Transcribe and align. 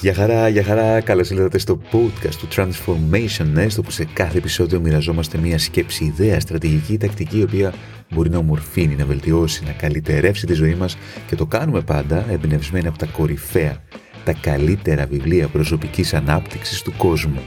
Γεια 0.00 0.14
χαρά, 0.14 0.48
γεια 0.48 0.62
χαρά, 0.62 1.00
καλώς 1.00 1.30
ήλθατε 1.30 1.58
στο 1.58 1.80
podcast 1.92 2.34
του 2.34 2.48
Transformation 2.56 3.58
Nest 3.58 3.78
όπου 3.78 3.90
σε 3.90 4.04
κάθε 4.12 4.38
επεισόδιο 4.38 4.80
μοιραζόμαστε 4.80 5.38
μια 5.38 5.58
σκέψη, 5.58 6.04
ιδέα, 6.04 6.40
στρατηγική, 6.40 6.98
τακτική 6.98 7.38
η 7.38 7.42
οποία 7.42 7.72
μπορεί 8.10 8.30
να 8.30 8.38
ομορφύνει, 8.38 8.94
να 8.94 9.04
βελτιώσει, 9.04 9.64
να 9.64 9.72
καλυτερεύσει 9.72 10.46
τη 10.46 10.52
ζωή 10.52 10.74
μας 10.74 10.96
και 11.26 11.36
το 11.36 11.46
κάνουμε 11.46 11.80
πάντα 11.80 12.24
εμπνευσμένα 12.30 12.88
από 12.88 12.98
τα 12.98 13.06
κορυφαία, 13.06 13.82
τα 14.24 14.32
καλύτερα 14.32 15.06
βιβλία 15.06 15.48
προσωπικής 15.48 16.14
ανάπτυξης 16.14 16.82
του 16.82 16.92
κόσμου. 16.96 17.40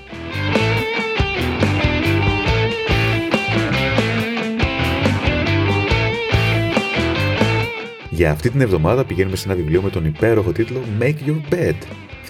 Για 8.10 8.32
αυτή 8.32 8.50
την 8.50 8.62
εβδομάδα 8.62 9.06
πηγαίνουμε 9.06 9.36
σε 9.36 9.48
ένα 9.48 9.58
βιβλίο 9.58 9.82
με 9.82 9.90
τον 9.90 10.06
υπέροχο 10.06 10.52
τίτλο 10.52 10.82
Make 11.00 11.30
Your 11.30 11.54
Bed 11.54 11.76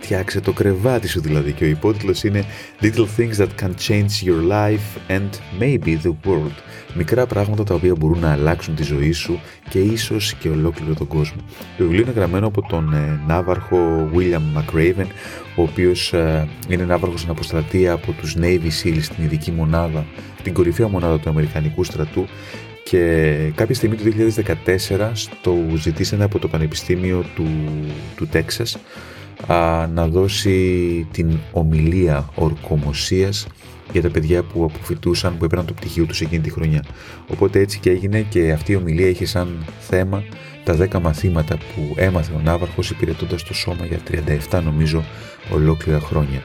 φτιάξε 0.04 0.40
το 0.40 0.52
κρεβάτι 0.52 1.08
σου 1.08 1.22
δηλαδή 1.22 1.52
και 1.52 1.64
ο 1.64 1.68
υπότιτλος 1.68 2.24
είναι 2.24 2.46
Little 2.82 3.06
Things 3.18 3.36
That 3.38 3.48
Can 3.62 3.72
Change 3.88 4.26
Your 4.26 4.52
Life 4.52 5.18
and 5.18 5.30
Maybe 5.60 5.98
the 6.04 6.12
World 6.26 6.56
μικρά 6.94 7.26
πράγματα 7.26 7.64
τα 7.64 7.74
οποία 7.74 7.96
μπορούν 7.96 8.20
να 8.20 8.32
αλλάξουν 8.32 8.76
τη 8.76 8.84
ζωή 8.84 9.12
σου 9.12 9.40
και 9.70 9.80
ίσως 9.80 10.34
και 10.34 10.50
ολόκληρο 10.50 10.94
τον 10.94 11.08
κόσμο. 11.08 11.42
Το 11.78 11.84
βιβλίο 11.84 12.02
είναι 12.02 12.12
γραμμένο 12.12 12.48
από 12.48 12.62
τον 12.62 12.94
ε, 12.94 13.22
ναύαρχο 13.28 14.10
William 14.16 14.60
McRaven 14.60 15.08
ο 15.56 15.62
οποίος 15.62 16.14
ε, 16.14 16.48
είναι 16.68 16.84
ναύαρχος 16.84 17.20
στην 17.20 17.32
αποστρατεία 17.32 17.92
από 17.92 18.12
τους 18.12 18.36
Navy 18.40 18.70
SEALs 18.84 19.06
την 19.16 19.24
ειδική 19.24 19.52
μονάδα, 19.52 20.06
την 20.44 20.54
κορυφαία 20.54 20.88
μονάδα 20.88 21.20
του 21.20 21.30
Αμερικανικού 21.30 21.84
στρατού 21.84 22.26
και 22.84 23.36
κάποια 23.56 23.76
στιγμή 23.76 23.96
του 23.96 24.04
2014 25.00 25.12
στο 25.14 25.56
ζητήσανε 25.76 26.24
από 26.24 26.40
το 26.40 26.48
Πανεπιστήμιο 26.48 27.24
του, 27.36 27.48
του 28.16 28.28
Τέξας 28.28 28.78
α, 29.48 29.88
να 29.88 30.08
δώσει 30.08 31.08
την 31.12 31.40
ομιλία 31.52 32.30
ορκομοσίας 32.36 33.48
για 33.92 34.02
τα 34.02 34.10
παιδιά 34.10 34.44
που 34.44 34.64
αποφυτούσαν, 34.64 35.38
που 35.38 35.46
έπαιρναν 35.46 35.68
το 35.68 35.74
πτυχίο 35.74 36.06
τους 36.06 36.22
εκείνη 36.22 36.42
τη 36.42 36.50
χρονιά. 36.50 36.84
Οπότε 37.28 37.60
έτσι 37.60 37.80
και 37.80 37.90
έγινε 37.90 38.22
και 38.22 38.52
αυτή 38.52 38.72
η 38.72 38.76
ομιλία 38.76 39.08
είχε 39.08 39.26
σαν 39.26 39.66
θέμα 39.80 40.24
τα 40.64 40.78
10 40.92 41.00
μαθήματα 41.02 41.58
που 41.58 41.94
έμαθε 41.96 42.34
ο 42.34 42.40
Ναύαρχος 42.44 42.90
υπηρετώντας 42.90 43.44
το 43.44 43.54
σώμα 43.54 43.86
για 43.86 44.00
37 44.50 44.62
νομίζω 44.64 45.04
ολόκληρα 45.54 46.00
χρόνια. 46.00 46.44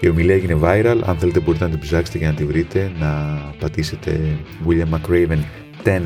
Η 0.00 0.08
ομιλία 0.08 0.34
έγινε 0.34 0.58
viral, 0.62 1.00
αν 1.04 1.16
θέλετε 1.18 1.40
μπορείτε 1.40 1.64
να 1.64 1.70
την 1.70 1.78
ψάξετε 1.78 2.18
και 2.18 2.26
να 2.26 2.34
τη 2.34 2.44
βρείτε, 2.44 2.92
να 2.98 3.08
πατήσετε 3.58 4.38
William 4.68 4.88
McRaven 4.94 5.38
10 5.84 6.00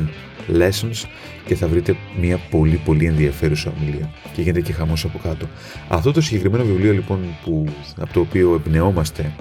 lessons 0.47 1.07
και 1.45 1.55
θα 1.55 1.67
βρείτε 1.67 1.95
μια 2.19 2.39
πολύ 2.49 2.81
πολύ 2.85 3.05
ενδιαφέρουσα 3.05 3.73
ομιλία 3.77 4.11
και 4.35 4.41
γίνεται 4.41 4.61
και 4.61 4.73
χαμός 4.73 5.05
από 5.05 5.19
κάτω. 5.23 5.47
Αυτό 5.87 6.11
το 6.11 6.21
συγκεκριμένο 6.21 6.63
βιβλίο 6.63 6.91
λοιπόν 6.91 7.19
που, 7.43 7.65
από 7.97 8.13
το 8.13 8.19
οποίο 8.19 8.53
εμπνεόμαστε 8.53 9.33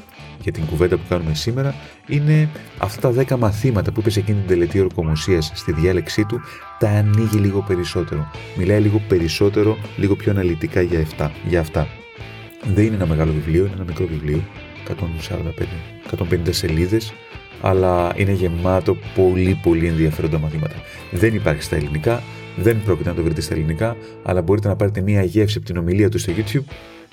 για 0.43 0.53
την 0.53 0.67
κουβέντα 0.67 0.97
που 0.97 1.03
κάνουμε 1.09 1.35
σήμερα 1.35 1.75
είναι 2.07 2.49
αυτά 2.79 3.13
τα 3.13 3.37
10 3.37 3.39
μαθήματα 3.39 3.93
που 3.93 4.01
είπε 4.01 4.11
σε 4.11 4.19
εκείνη 4.19 4.39
την 4.39 4.49
τελετή 4.49 4.81
ορκομοσίας 4.81 5.53
στη 5.55 5.73
διάλεξή 5.73 6.25
του, 6.25 6.41
τα 6.79 6.89
ανοίγει 6.89 7.37
λίγο 7.37 7.61
περισσότερο. 7.61 8.31
Μιλάει 8.57 8.81
λίγο 8.81 9.03
περισσότερο, 9.09 9.79
λίγο 9.97 10.17
πιο 10.17 10.33
αναλυτικά 10.33 10.81
για, 10.81 11.01
αυτά, 11.01 11.33
για 11.49 11.61
αυτά. 11.61 11.87
Δεν 12.75 12.85
είναι 12.85 12.95
ένα 12.95 13.07
μεγάλο 13.07 13.33
βιβλίο, 13.33 13.65
είναι 13.65 13.75
ένα 13.75 13.85
μικρό 13.85 14.07
βιβλίο, 14.07 14.43
145, 14.89 14.95
150 16.31 16.37
σελίδες, 16.51 17.13
αλλά 17.63 18.13
είναι 18.17 18.33
γεμάτο 18.33 18.97
πολύ 19.15 19.59
πολύ 19.63 19.87
ενδιαφέροντα 19.87 20.39
μαθήματα. 20.39 20.75
Δεν 21.11 21.35
υπάρχει 21.35 21.63
στα 21.63 21.77
ελληνικά, 21.77 22.23
δεν 22.57 22.83
πρόκειται 22.85 23.09
να 23.09 23.15
το 23.15 23.23
βρείτε 23.23 23.41
στα 23.41 23.55
ελληνικά, 23.55 23.97
αλλά 24.23 24.43
μπορείτε 24.43 24.69
να 24.69 24.77
πάρετε 24.77 25.01
μία 25.01 25.23
γεύση 25.23 25.57
από 25.59 25.67
την 25.67 25.77
ομιλία 25.77 26.09
του 26.09 26.19
στο 26.19 26.33
YouTube 26.37 26.65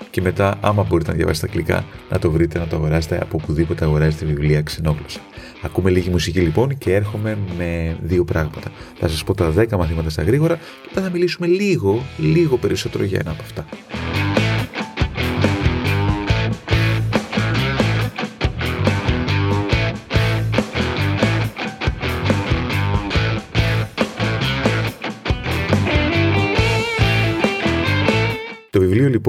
και 0.09 0.21
μετά, 0.21 0.57
άμα 0.61 0.83
μπορείτε 0.83 1.11
να 1.11 1.15
διαβάσετε 1.17 1.47
τα 1.47 1.53
αγγλικά, 1.53 1.85
να 2.09 2.19
το 2.19 2.31
βρείτε, 2.31 2.59
να 2.59 2.67
το 2.67 2.75
αγοράσετε 2.75 3.17
από 3.21 3.39
οπουδήποτε 3.41 3.85
αγοράζετε 3.85 4.25
βιβλία 4.25 4.61
ξενόγλωσσα. 4.61 5.19
Ακούμε 5.61 5.89
λίγη 5.89 6.09
μουσική 6.09 6.39
λοιπόν 6.39 6.77
και 6.77 6.93
έρχομαι 6.93 7.37
με 7.57 7.97
δύο 8.01 8.23
πράγματα. 8.23 8.71
Θα 8.99 9.07
σας 9.07 9.23
πω 9.23 9.33
τα 9.33 9.53
10 9.57 9.69
μαθήματα 9.77 10.09
στα 10.09 10.23
γρήγορα 10.23 10.59
και 10.93 10.99
θα 10.99 11.09
μιλήσουμε 11.09 11.47
λίγο, 11.47 12.03
λίγο 12.17 12.57
περισσότερο 12.57 13.03
για 13.03 13.19
ένα 13.21 13.31
από 13.31 13.41
αυτά. 13.41 13.65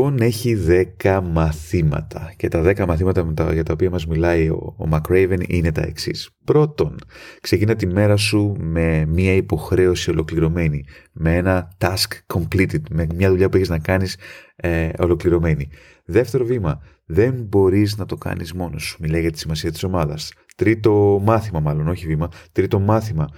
Λοιπόν 0.01 0.21
έχει 0.21 0.57
10 1.03 1.21
μαθήματα 1.31 2.33
και 2.37 2.49
τα 2.49 2.63
10 2.65 2.87
μαθήματα 2.87 3.53
για 3.53 3.63
τα 3.63 3.73
οποία 3.73 3.91
μας 3.91 4.07
μιλάει 4.07 4.49
ο, 4.49 4.75
ο 4.79 4.89
McRaven 4.91 5.45
είναι 5.47 5.73
τα 5.73 5.83
εξής. 5.83 6.31
Πρώτον, 6.45 6.97
ξεκίνα 7.41 7.75
τη 7.77 7.87
μέρα 7.87 8.17
σου 8.17 8.57
με 8.59 9.05
μια 9.07 9.33
υποχρέωση 9.33 10.11
ολοκληρωμένη, 10.11 10.85
με 11.13 11.37
ένα 11.37 11.73
task 11.79 12.35
completed, 12.35 12.81
με 12.91 13.07
μια 13.15 13.29
δουλειά 13.29 13.49
που 13.49 13.57
έχεις 13.57 13.69
να 13.69 13.79
κάνεις 13.79 14.17
ε, 14.57 14.89
ολοκληρωμένη. 14.99 15.69
Δεύτερο 16.05 16.45
βήμα, 16.45 16.83
δεν 17.05 17.35
μπορείς 17.35 17.97
να 17.97 18.07
το 18.07 18.17
κάνεις 18.17 18.53
μόνος 18.53 18.83
σου, 18.83 18.97
μιλάει 19.01 19.21
για 19.21 19.31
τη 19.31 19.39
σημασία 19.39 19.71
της 19.71 19.85
ομάδας. 19.85 20.33
Τρίτο 20.57 21.21
μάθημα 21.25 21.61
μάλλον, 21.61 21.89
όχι 21.89 22.07
βήμα, 22.07 22.29
τρίτο 22.53 22.81
μάθημα, 22.81 23.29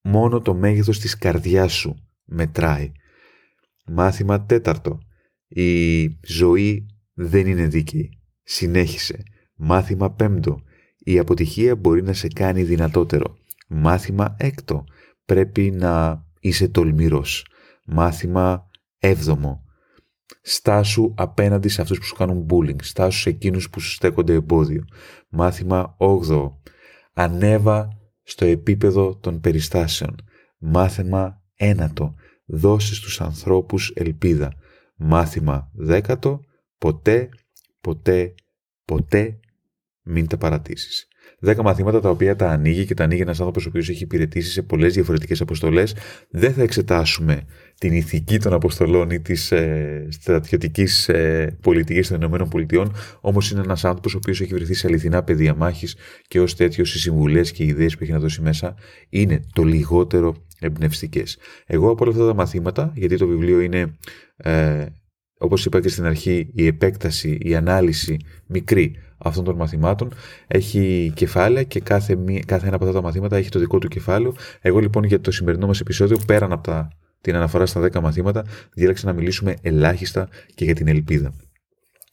μόνο 0.00 0.40
το 0.40 0.54
μέγεθος 0.54 0.98
της 0.98 1.18
καρδιάς 1.18 1.72
σου 1.72 1.96
μετράει. 2.24 2.92
Μάθημα 3.86 4.44
τέταρτο, 4.44 4.98
η 5.48 6.06
ζωή 6.26 6.86
δεν 7.14 7.46
είναι 7.46 7.66
δίκαιη. 7.66 8.18
Συνέχισε. 8.42 9.22
Μάθημα 9.54 10.10
πέμπτο. 10.12 10.62
Η 10.98 11.18
αποτυχία 11.18 11.76
μπορεί 11.76 12.02
να 12.02 12.12
σε 12.12 12.28
κάνει 12.28 12.62
δυνατότερο. 12.62 13.36
Μάθημα 13.68 14.36
έκτο. 14.38 14.84
Πρέπει 15.24 15.70
να 15.70 16.24
είσαι 16.40 16.68
τολμηρός. 16.68 17.46
Μάθημα 17.84 18.70
έβδομο. 18.98 19.64
Στάσου 20.42 21.12
απέναντι 21.16 21.68
σε 21.68 21.80
αυτούς 21.80 21.98
που 21.98 22.04
σου 22.04 22.14
κάνουν 22.14 22.46
bullying. 22.50 22.82
Στάσου 22.82 23.18
σε 23.18 23.28
εκείνους 23.28 23.70
που 23.70 23.80
σου 23.80 23.90
στέκονται 23.90 24.32
εμπόδιο. 24.32 24.84
Μάθημα 25.28 25.94
όγδοο. 25.98 26.62
Ανέβα 27.12 27.88
στο 28.22 28.44
επίπεδο 28.44 29.16
των 29.16 29.40
περιστάσεων. 29.40 30.14
Μάθημα 30.58 31.42
ένατο. 31.54 32.14
Δώσε 32.46 32.94
στους 32.94 33.20
ανθρώπους 33.20 33.92
ελπίδα. 33.94 34.52
Μάθημα 35.00 35.70
δέκατο, 35.72 36.40
ποτέ, 36.78 37.28
ποτέ, 37.80 38.34
ποτέ 38.84 39.40
μην 40.02 40.26
τα 40.26 40.36
παρατήσεις. 40.36 41.07
Δέκα 41.40 41.62
μαθήματα 41.62 42.00
τα 42.00 42.10
οποία 42.10 42.36
τα 42.36 42.50
ανοίγει 42.50 42.84
και 42.84 42.94
τα 42.94 43.04
ανοίγει 43.04 43.20
ένας 43.20 43.38
άνθρωπος 43.38 43.66
ο 43.66 43.68
οποίος 43.68 43.88
έχει 43.88 44.02
υπηρετήσει 44.02 44.50
σε 44.50 44.62
πολλές 44.62 44.94
διαφορετικές 44.94 45.40
αποστολές. 45.40 45.94
Δεν 46.30 46.52
θα 46.52 46.62
εξετάσουμε 46.62 47.42
την 47.78 47.92
ηθική 47.92 48.38
των 48.38 48.52
αποστολών 48.52 49.10
ή 49.10 49.20
της 49.20 49.52
ε, 49.52 50.06
στρατιωτικής 50.10 51.08
ε, 51.08 51.56
πολιτικής 51.62 52.08
των 52.08 52.22
ΗΠΑ, 52.22 52.90
όμως 53.20 53.50
είναι 53.50 53.60
ένας 53.60 53.84
άνθρωπος 53.84 54.14
ο 54.14 54.16
οποίος 54.16 54.40
έχει 54.40 54.54
βρεθεί 54.54 54.74
σε 54.74 54.86
αληθινά 54.86 55.22
πεδία 55.22 55.54
μάχης 55.54 55.96
και 56.28 56.40
ως 56.40 56.56
τέτοιος 56.56 56.94
οι 56.94 56.98
συμβουλές 56.98 57.52
και 57.52 57.62
οι 57.62 57.66
ιδέες 57.66 57.96
που 57.96 58.02
έχει 58.02 58.12
να 58.12 58.18
δώσει 58.18 58.40
μέσα 58.40 58.74
είναι 59.08 59.40
το 59.52 59.62
λιγότερο 59.62 60.36
εμπνευστικές. 60.60 61.38
Εγώ 61.66 61.90
από 61.90 62.04
όλα 62.04 62.12
αυτά 62.12 62.26
τα 62.26 62.34
μαθήματα, 62.34 62.92
γιατί 62.94 63.16
το 63.16 63.26
βιβλίο 63.26 63.60
είναι, 63.60 63.96
ε, 64.36 64.86
όπως 65.38 65.64
είπα 65.66 65.80
και 65.80 65.88
στην 65.88 66.04
αρχή, 66.04 66.50
η 66.54 66.66
επέκταση, 66.66 67.38
η 67.40 67.54
ανάλυση 67.54 68.16
μικρή 68.46 68.96
αυτών 69.18 69.44
των 69.44 69.56
μαθημάτων, 69.56 70.12
έχει 70.46 71.12
κεφάλαια 71.14 71.62
και 71.62 71.80
κάθε, 71.80 72.18
κάθε 72.46 72.66
ένα 72.66 72.76
από 72.76 72.84
αυτά 72.84 72.96
τα 72.96 73.02
μαθήματα 73.02 73.36
έχει 73.36 73.48
το 73.48 73.58
δικό 73.58 73.78
του 73.78 73.88
κεφάλαιο. 73.88 74.34
Εγώ 74.60 74.78
λοιπόν 74.78 75.04
για 75.04 75.20
το 75.20 75.30
σημερινό 75.30 75.66
μας 75.66 75.80
επεισόδιο, 75.80 76.18
πέραν 76.26 76.52
από 76.52 76.62
τα, 76.62 76.88
την 77.20 77.36
αναφορά 77.36 77.66
στα 77.66 77.80
10 77.80 78.00
μαθήματα, 78.00 78.44
διάλεξα 78.74 79.06
να 79.06 79.12
μιλήσουμε 79.12 79.56
ελάχιστα 79.62 80.28
και 80.54 80.64
για 80.64 80.74
την 80.74 80.88
ελπίδα. 80.88 81.32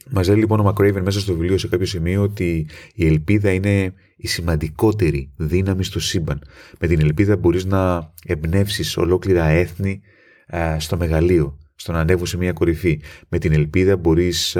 Μας 0.09 0.27
λέει 0.27 0.37
λοιπόν 0.37 0.59
ο 0.59 0.63
Μακρέιβεν 0.63 1.03
μέσα 1.03 1.19
στο 1.19 1.33
βιβλίο 1.33 1.57
σε 1.57 1.67
κάποιο 1.67 1.85
σημείο 1.85 2.21
ότι 2.21 2.67
η 2.93 3.07
ελπίδα 3.07 3.51
είναι 3.51 3.93
η 4.15 4.27
σημαντικότερη 4.27 5.31
δύναμη 5.35 5.83
στο 5.83 5.99
σύμπαν. 5.99 6.41
Με 6.79 6.87
την 6.87 6.99
ελπίδα 6.99 7.37
μπορείς 7.37 7.65
να 7.65 8.13
εμπνεύσεις 8.25 8.97
ολόκληρα 8.97 9.45
έθνη 9.45 10.01
στο 10.77 10.97
μεγαλείο, 10.97 11.57
στο 11.75 11.91
να 11.91 11.99
ανέβουν 11.99 12.25
σε 12.25 12.37
μια 12.37 12.53
κορυφή. 12.53 13.01
Με 13.29 13.39
την 13.39 13.53
ελπίδα 13.53 13.97
μπορείς 13.97 14.57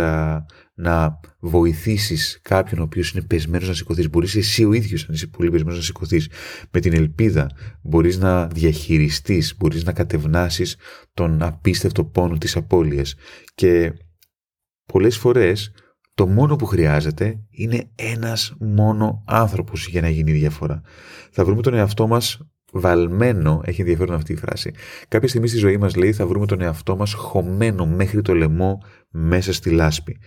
να 0.76 1.20
βοηθήσεις 1.40 2.40
κάποιον 2.42 2.80
ο 2.80 2.84
οποίος 2.84 3.12
είναι 3.12 3.26
πεσμένος 3.26 3.68
να 3.68 3.74
σηκωθείς. 3.74 4.10
Μπορείς 4.10 4.36
εσύ 4.36 4.66
ο 4.66 4.74
ίδιος 4.74 5.08
να 5.08 5.14
είσαι 5.14 5.28
πολύ 5.28 5.50
πεσμένος 5.50 5.78
να 5.78 5.84
σηκωθείς. 5.84 6.30
Με 6.72 6.80
την 6.80 6.94
ελπίδα 6.94 7.50
μπορείς 7.82 8.18
να 8.18 8.48
διαχειριστείς, 8.48 9.56
μπορείς 9.58 9.84
να 9.84 9.92
κατευνάσεις 9.94 10.78
τον 11.14 11.44
απίστευτο 11.44 12.06
πόνο 12.06 12.38
της 12.38 12.56
απώλειας. 12.56 13.16
Και 13.56 13.94
πολλές 14.86 15.18
φορές 15.18 15.72
το 16.14 16.28
μόνο 16.28 16.56
που 16.56 16.66
χρειάζεται 16.66 17.40
είναι 17.50 17.90
ένας 17.96 18.56
μόνο 18.60 19.24
άνθρωπος 19.28 19.88
για 19.88 20.02
να 20.02 20.10
γίνει 20.10 20.32
διαφορά. 20.32 20.82
Θα 21.32 21.46
βρούμε 21.46 21.62
τον 21.62 21.74
εαυτό 21.74 22.08
μας 22.08 22.40
βαλμένο, 22.78 23.62
έχει 23.66 23.82
ενδιαφέρον 23.82 24.16
αυτή 24.16 24.34
η 24.34 24.36
φράση. 24.36 24.74
Κάποια 25.08 25.28
στιγμή 25.28 25.48
στη 25.48 25.58
ζωή 25.58 25.78
μας 25.78 25.96
λέει 25.96 26.14
θα 26.14 26.28
βρούμε 26.28 26.46
τον 26.46 26.62
εαυτό 26.62 26.96
μας 26.96 27.14
χωμένο 27.14 27.86
μέχρι 27.86 28.22
το 28.22 28.34
λαιμό 28.34 28.82
μέσα 29.10 29.54
στη 29.54 29.70
λάσπη. 29.70 30.18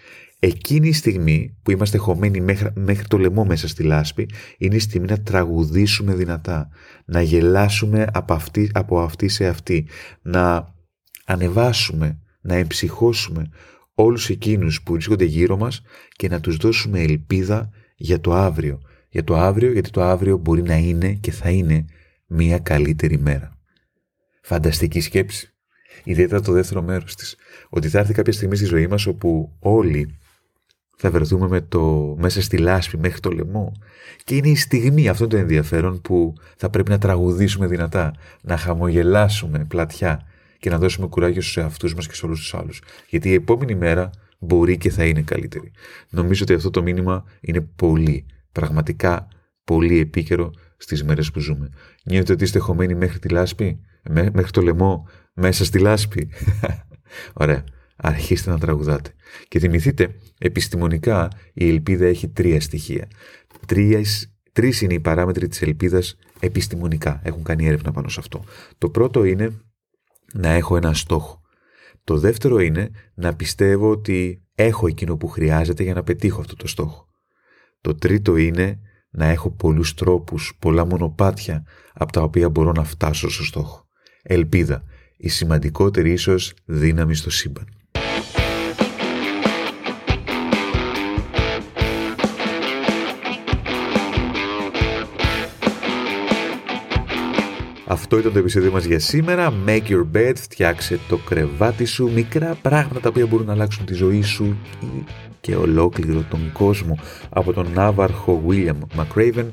Εκείνη 0.41 0.89
η 0.89 0.93
στιγμή 0.93 1.57
που 1.63 1.71
είμαστε 1.71 1.99
χωμένοι 1.99 2.41
μέχρι, 2.41 2.71
μέχρι 2.75 3.07
το 3.07 3.19
λαιμό 3.19 3.45
μέσα 3.45 3.69
στη 3.69 3.83
λάσπη 3.83 4.29
είναι 4.59 4.75
η 4.75 4.79
στιγμή 4.79 5.07
να 5.07 5.21
τραγουδήσουμε 5.21 6.15
δυνατά, 6.15 6.69
να 7.05 7.23
γελάσουμε 7.23 8.07
από 8.13 8.35
αυτή, 8.35 8.71
από 8.73 9.01
αυτή 9.01 9.29
σε 9.29 9.47
αυτή, 9.47 9.87
να 10.23 10.75
ανεβάσουμε, 11.25 12.19
να 12.41 12.55
εμψυχώσουμε 12.55 13.49
όλους 13.95 14.29
εκείνους 14.29 14.83
που 14.83 14.93
βρίσκονται 14.93 15.25
γύρω 15.25 15.57
μας 15.57 15.83
και 16.17 16.29
να 16.29 16.41
τους 16.41 16.57
δώσουμε 16.57 17.01
ελπίδα 17.01 17.71
για 17.97 18.21
το 18.21 18.35
αύριο. 18.35 18.81
Για 19.11 19.25
το 19.25 19.37
αύριο 19.37 19.73
γιατί 19.73 19.91
το 19.91 20.03
αύριο 20.03 20.37
μπορεί 20.37 20.63
να 20.63 20.77
είναι 20.77 21.13
και 21.13 21.31
θα 21.31 21.51
είναι 21.51 21.85
μια 22.29 22.59
καλύτερη 22.59 23.19
μέρα. 23.19 23.57
Φανταστική 24.43 25.01
σκέψη. 25.01 25.53
Ιδιαίτερα 26.05 26.41
το 26.41 26.53
δεύτερο 26.53 26.83
μέρος 26.83 27.15
της. 27.15 27.37
Ότι 27.69 27.89
θα 27.89 27.99
έρθει 27.99 28.13
κάποια 28.13 28.33
στιγμή 28.33 28.57
στη 28.57 28.65
ζωή 28.65 28.87
μας 28.87 29.07
όπου 29.07 29.57
όλοι 29.59 30.19
θα 30.97 31.11
βρεθούμε 31.11 31.49
με 31.49 31.61
το, 31.61 32.15
μέσα 32.19 32.43
στη 32.43 32.59
λάσπη 32.59 32.99
μέχρι 32.99 33.21
το 33.21 33.31
λαιμό 33.31 33.73
και 34.25 34.37
είναι 34.37 34.49
η 34.49 34.57
στιγμή 34.57 35.09
αυτό 35.09 35.27
το 35.27 35.37
ενδιαφέρον 35.37 36.01
που 36.01 36.35
θα 36.57 36.71
πρέπει 36.71 36.91
να 36.91 36.99
τραγουδήσουμε 36.99 37.67
δυνατά, 37.67 38.15
να 38.43 38.57
χαμογελάσουμε 38.57 39.65
πλατιά 39.65 40.27
και 40.59 40.71
να 40.71 40.79
δώσουμε 40.79 41.07
κουράγιο 41.07 41.43
στους 41.43 41.57
εαυτούς 41.57 41.95
μας 41.95 42.07
και 42.07 42.15
σε 42.15 42.27
όλους 42.27 42.39
τους 42.39 42.55
άλλους. 42.55 42.83
Γιατί 43.09 43.29
η 43.29 43.33
επόμενη 43.33 43.75
μέρα 43.75 44.11
μπορεί 44.39 44.79
και 44.79 44.91
θα 44.91 45.05
είναι 45.05 45.23
καλύτερη. 45.23 45.71
Νομίζω 46.11 46.43
ότι 46.43 46.55
αυτό 46.55 46.71
το 46.71 46.83
μήνυμα 46.83 47.25
είναι 47.41 47.61
πολύ, 47.61 48.27
πραγματικά 48.53 49.29
πολύ 49.65 49.99
επίκαιρο 49.99 50.51
στις 50.79 51.05
μέρες 51.05 51.31
που 51.31 51.41
ζούμε. 51.41 51.69
Νιώθετε 52.05 52.33
ότι 52.33 52.45
είστε 52.45 52.59
χωμένοι 52.59 52.95
μέχρι 52.95 53.19
τη 53.19 53.29
λάσπη, 53.29 53.81
μέχρι 54.11 54.51
το 54.51 54.63
λαιμό, 54.63 55.09
μέσα 55.35 55.65
στη 55.65 55.79
λάσπη; 55.79 56.29
Ωραία 57.33 57.65
αρχίστε 57.99 58.51
να 58.51 58.59
τραγουδάτε. 58.59 59.15
Και 59.49 59.59
θυμηθείτε, 59.59 60.15
επιστημονικά 60.39 61.29
η 61.53 61.69
ελπίδα 61.69 62.07
έχει 62.07 62.29
τρία 62.29 62.61
στοιχεία. 62.61 63.09
Τρεις, 63.67 64.35
τρεις 64.53 64.81
είναι 64.81 64.95
οι 64.95 65.01
παράμετροι 65.01 65.49
της 65.49 65.63
ελπίδας 65.63 66.17
επιστημονικά. 66.41 67.21
Έχουν 67.25 67.43
κάνει 67.43 67.67
έρευνα 67.67 67.93
πάνω 67.93 68.09
σε 68.09 68.21
αυτό. 68.21 68.45
Το 68.79 68.91
πρώτο 68.91 69.25
είναι 69.25 69.61
να 70.33 70.49
έχω 70.49 70.77
ένα 70.77 70.95
στόχο. 70.95 71.41
Το 72.05 72.19
δεύτερο 72.19 72.61
είναι 72.61 72.91
να 73.15 73.35
πιστεύω 73.35 73.91
ότι 73.91 74.43
έχω 74.55 74.87
εκείνο 74.87 75.17
που 75.17 75.29
χρειάζεται 75.29 75.83
για 75.83 75.95
να 75.95 76.03
πετύχω 76.03 76.41
αυτό 76.41 76.57
το 76.57 76.67
στόχο. 76.67 77.09
Το 77.81 77.95
τρίτο 77.95 78.37
είναι 78.37 78.81
να 79.11 79.27
έχω 79.27 79.51
πολλούς 79.51 79.95
τρόπους, 79.95 80.57
πολλά 80.59 80.87
μονοπάτια 80.87 81.65
από 81.95 82.13
τα 82.13 82.23
οποία 82.23 82.49
μπορώ 82.49 82.73
να 82.73 82.85
φτάσω 82.85 83.31
στο 83.31 83.45
στόχο. 83.45 83.87
Ελπίδα, 84.23 84.83
η 85.17 85.29
σημαντικότερη 85.29 86.13
ίσως 86.13 86.53
δύναμη 86.65 87.15
στο 87.15 87.31
σύμπαν. 87.31 87.67
Αυτό 97.91 98.19
ήταν 98.19 98.33
το 98.33 98.39
επεισόδιο 98.39 98.71
μας 98.71 98.85
για 98.85 98.99
σήμερα. 98.99 99.53
Make 99.67 99.87
your 99.89 100.07
bed, 100.15 100.33
φτιάξε 100.35 100.99
το 101.09 101.17
κρεβάτι 101.17 101.85
σου. 101.85 102.11
Μικρά 102.13 102.59
πράγματα 102.63 103.01
τα 103.01 103.09
οποία 103.09 103.27
μπορούν 103.27 103.47
να 103.47 103.53
αλλάξουν 103.53 103.87
τη 103.87 103.95
ζωή 103.95 104.23
σου 104.23 104.57
και 105.41 105.55
ολόκληρο 105.57 106.25
τον 106.31 106.53
κόσμο. 106.53 106.99
Από 107.29 107.53
τον 107.53 107.67
ναύαρχο 107.75 108.43
William 108.49 109.01
McRaven. 109.01 109.47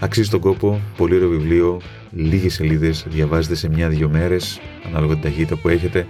Αξίζει 0.00 0.30
τον 0.30 0.40
κόπο, 0.40 0.80
πολύ 0.96 1.14
ωραίο 1.14 1.28
βιβλίο, 1.28 1.80
λίγες 2.12 2.54
σελίδες, 2.54 3.06
διαβάζετε 3.08 3.54
σε 3.54 3.68
μια-δυο 3.68 4.08
μέρες, 4.08 4.60
ανάλογα 4.86 5.12
την 5.12 5.22
ταχύτητα 5.22 5.56
που 5.56 5.68
έχετε. 5.68 6.06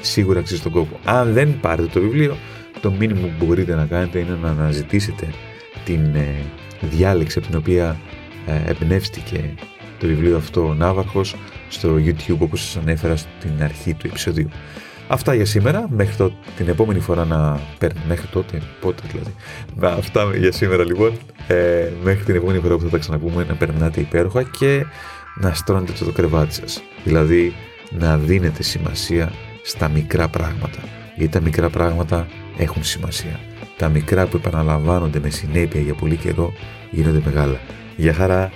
Σίγουρα 0.00 0.38
αξίζει 0.38 0.62
τον 0.62 0.72
κόπο. 0.72 0.98
Αν 1.04 1.32
δεν 1.32 1.60
πάρετε 1.60 1.88
το 1.92 2.00
βιβλίο, 2.00 2.36
το 2.80 2.90
μήνυμα 2.90 3.20
που 3.20 3.44
μπορείτε 3.44 3.74
να 3.74 3.86
κάνετε 3.86 4.18
είναι 4.18 4.38
να 4.42 4.48
αναζητήσετε 4.48 5.28
την 5.84 6.14
ε, 6.14 6.34
διάλεξη 6.80 7.38
από 7.38 7.46
την 7.46 7.56
οποία 7.56 7.96
ε, 8.46 8.70
εμπνεύστηκε 8.70 9.54
το 9.98 10.06
βιβλίο 10.06 10.36
αυτό 10.36 10.66
ο 10.68 10.74
Ναύαρχος 10.74 11.36
στο 11.68 11.94
YouTube 11.94 12.38
όπως 12.38 12.60
σας 12.60 12.76
ανέφερα 12.76 13.16
στην 13.16 13.62
αρχή 13.62 13.94
του 13.94 14.06
επεισοδίου. 14.06 14.48
Αυτά 15.08 15.34
για 15.34 15.44
σήμερα, 15.44 15.86
μέχρι 15.90 16.16
το, 16.16 16.32
την 16.56 16.68
επόμενη 16.68 17.00
φορά 17.00 17.24
να 17.24 17.60
παίρνει, 17.78 18.00
μέχρι 18.08 18.26
τότε, 18.26 18.62
πότε 18.80 19.02
δηλαδή. 19.10 19.34
Να, 19.76 19.88
αυτά 19.88 20.36
για 20.36 20.52
σήμερα 20.52 20.84
λοιπόν, 20.84 21.12
ε, 21.46 21.88
μέχρι 22.02 22.24
την 22.24 22.34
επόμενη 22.34 22.58
φορά 22.58 22.76
που 22.76 22.82
θα 22.82 22.88
τα 22.88 22.98
ξαναπούμε 22.98 23.44
να 23.48 23.54
περνάτε 23.54 24.00
υπέροχα 24.00 24.42
και 24.42 24.84
να 25.40 25.54
στρώνετε 25.54 25.92
το, 25.98 26.04
το 26.04 26.12
κρεβάτι 26.12 26.54
σας. 26.54 26.82
Δηλαδή 27.04 27.54
να 27.90 28.16
δίνετε 28.16 28.62
σημασία 28.62 29.32
στα 29.62 29.88
μικρά 29.88 30.28
πράγματα. 30.28 30.78
Γιατί 31.16 31.32
τα 31.32 31.40
μικρά 31.40 31.70
πράγματα 31.70 32.26
έχουν 32.58 32.84
σημασία. 32.84 33.40
Τα 33.76 33.88
μικρά 33.88 34.26
που 34.26 34.36
επαναλαμβάνονται 34.36 35.20
με 35.20 35.30
συνέπεια 35.30 35.80
για 35.80 35.94
πολύ 35.94 36.16
καιρό 36.16 36.52
γίνονται 36.90 37.20
μεγάλα. 37.24 37.60
Γεια 37.96 38.12
χαρά! 38.12 38.50